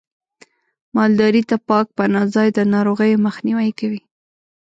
مالدارۍ 0.95 1.43
ته 1.49 1.55
پاک 1.69 1.85
پناه 1.97 2.25
ځای 2.35 2.47
د 2.53 2.59
ناروغیو 2.73 3.23
مخنیوی 3.27 3.69
کوي. 3.79 4.01